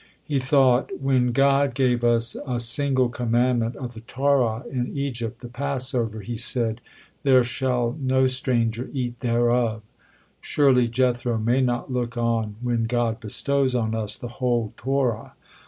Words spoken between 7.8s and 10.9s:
no stranger eat thereof.' Surely